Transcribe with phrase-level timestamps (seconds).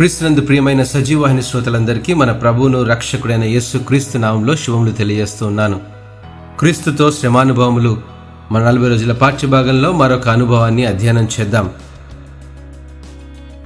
[0.00, 5.80] క్రీస్తునందు ప్రియమైన సజీవాహిని శ్రోతలందరికీ మన ప్రభువును రక్షకుడైన యేసు క్రీస్తు నామంలో శుభములు తెలియజేస్తూ ఉన్నాను.
[6.58, 7.98] క్రీస్తుతో శ్రమానుభవములు
[8.52, 11.70] మన నలభై రోజుల పాఠ్యభాగంలో మరొక అనుభవాన్ని అధ్యయనం చేద్దాం.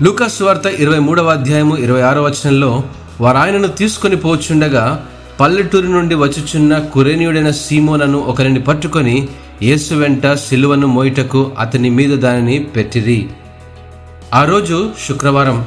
[0.03, 2.82] లూకాస్ వార్త ఇరవై మూడవ అధ్యాయము ఇరవై ఆరో వచనంలో
[3.21, 5.05] వారు ఆయనను తీసుకుని పోచుండగా
[5.41, 9.29] పల్లెటూరు నుండి వచ్చుచున్న కురేనియుడైన సీమోనను ఒకరిని పట్టుకొని
[9.62, 13.29] యేసు వెంట సిలువను మోయిటకు అతని మీద దానిని పెట్టిరి.
[14.35, 15.66] ఆ రోజు శుక్రవారం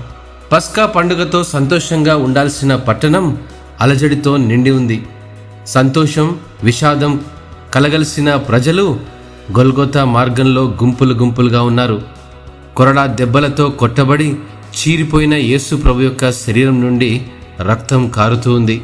[0.52, 3.38] పస్కా పండుగతో సంతోషంగా ఉండాల్సిన పట్టణం
[3.82, 5.06] అలజడితో నిండి ఉంది.
[5.68, 7.22] సంతోషం విషాదం
[7.74, 9.00] కలగలిసిన ప్రజలు
[9.58, 12.02] గొల్గొతా మార్గంలో గుంపులు గుంపులుగా ఉన్నారు.
[12.76, 14.36] కొరడా దెబ్బలతో కొట్టబడి
[14.78, 17.28] చీరిపోయిన యేసు ప్రభు యొక్క శరీరం నుండి
[17.62, 18.82] రక్తం కారుతూ ఉంది.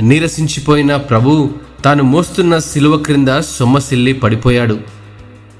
[0.00, 1.50] నీరసించిపోయిన ప్రభు
[1.84, 4.78] తాను మోస్తున్న శిలువ క్రింద సొమ్మసిల్లి పడిపోయాడు.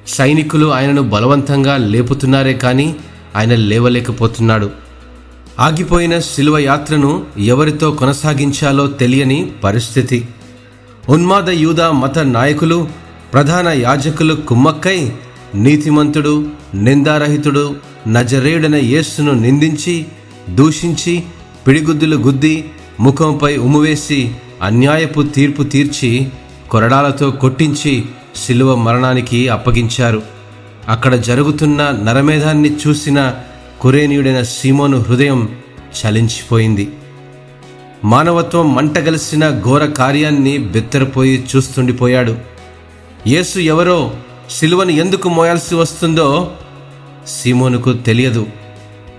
[0.08, 2.96] సైనికులు ఆయనను బలవంతంగా లేపుతున్నారే కానీ
[3.36, 4.81] ఆయన లేవలేకపోతున్నాడు.
[5.62, 10.18] ఆగిపోయిన శిలువ యాత్రను ఎవరితో కొనసాగించాలో తెలియని పరిస్థితి.
[11.08, 12.78] ఉన్మాద యూద మత నాయకులు
[13.32, 15.12] ప్రధాన యాజకులు కుమ్మక్కై
[15.54, 16.34] నీతిమంతుడు
[16.74, 17.64] నిందారహితుడు
[18.08, 19.94] నజరేయుడైన యేస్సును నిందించి
[20.50, 21.14] దూషించి
[21.66, 22.54] పిడిగుద్దులు గుద్ది
[23.00, 24.20] ముఖంపై ఉమ్మువేసి
[24.62, 26.10] అన్యాయపు తీర్పు తీర్చి
[26.70, 27.94] కొరడాలతో కొట్టించి
[28.46, 30.22] శిలువ మరణానికి అప్పగించారు.
[30.88, 33.18] అక్కడ జరుగుతున్న నరమేధాన్ని చూసిన
[33.82, 36.90] కురేనీయుడైన సీమోను హృదయం చలించిపోయింది.
[38.04, 42.36] మానవత్వం మంటగలిసిన ఘోర కార్యాన్ని బెత్తరపోయి చూస్తుండిపోయాడు.
[43.26, 44.12] యేసు ఎవరో
[44.50, 46.52] సిలువను ఎందుకు మోయాల్సి వస్తుందో
[47.26, 48.46] సీమోనుకు తెలియదు.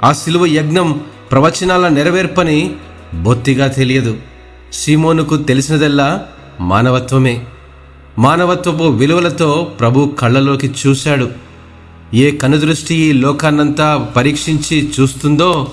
[0.03, 2.73] ఆ సిలువ యజ్ఞం ప్రవచనాల నెరవేర్పని
[3.13, 4.17] బొత్తిగా తెలియదు.
[4.73, 6.25] సీమోనుకు తెలిసినదల్లా
[6.59, 7.45] మానవత్వమే.
[8.19, 11.52] మానవత్వపు విలువలతో ప్రభు కళ్ళలోకి చూశాడు.
[12.13, 15.71] ఏ కనుదృష్టి ఈ లోకాన్నంతా పరీక్షించి చూస్తుందో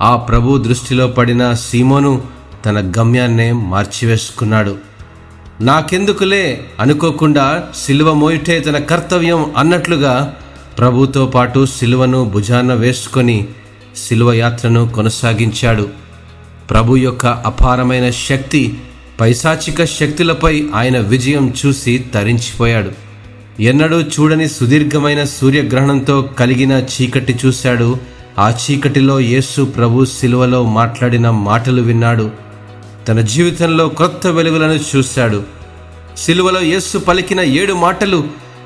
[0.00, 2.22] ఆ ప్రభు దృష్టిలో పడిన సీమోను
[2.66, 4.76] తన గమ్యాన్నే మార్చివేసుకున్నాడు.
[5.60, 10.34] నాకెందుకులే అనుకోకుండా సిలువ మోయిటే తన కర్తవ్యం అన్నట్లుగా
[10.78, 13.48] ప్రభుతో పాటు సిలువను భుజాన వేసుకొని
[13.96, 15.88] సిలువ యాత్రను కొనసాగించాడు.
[16.70, 18.78] ప్రభు యొక్క అపారమైన శక్తి
[19.20, 23.09] పైశాచిక శక్తులపై ఆయన విజయం చూసి తరించిపోయాడు.
[23.60, 27.98] ఎన్నడూ చూడని సుదీర్ఘమైన సూర్యగ్రహణంతో కలిగిన చీకటి చూశాడు.
[28.38, 32.30] ఆ చీకటిలో యేసు ప్రభు శిలువలో మాట్లాడిన మాటలు విన్నాడు.
[33.08, 35.42] తన జీవితంలో కొత్త వెలుగులను చూశాడు.
[36.16, 38.24] శిలువలో యేసు పలికిన ఏడు మాటలు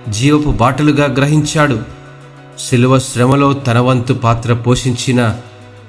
[0.09, 1.79] జీవపు బాటలుగా గ్రహించాడు.
[2.59, 5.37] శిలువ శ్రమలో తన వంతు పాత్ర పోషించిన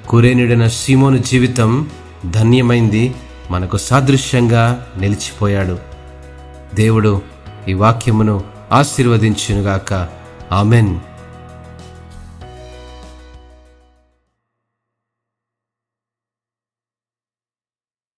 [0.08, 1.86] కురేనుడైన సీమోను జీవితం
[2.30, 3.14] ధన్యమైంది.
[3.50, 5.78] మనకు సాదృశ్యంగా నిలిచిపోయాడు.
[6.74, 7.22] దేవుడు
[7.68, 10.08] ఈ వాక్యమును ఆశీర్వదించునుగాక.
[10.52, 11.00] ఆమెన్.